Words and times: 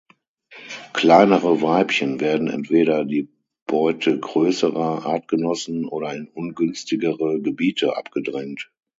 Kleinere 0.93 1.61
Weibchen 1.61 2.19
werden 2.21 2.47
entweder 2.49 3.05
die 3.05 3.29
Beute 3.67 4.19
größerer 4.19 5.05
Artgenossen 5.05 5.85
oder 5.85 6.11
in 6.15 6.27
ungünstigere 6.27 7.39
Gebiete 7.39 7.95
abgedrängt. 7.95 8.71